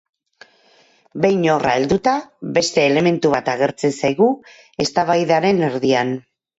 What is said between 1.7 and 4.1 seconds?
helduta, beste elementu bat agertzen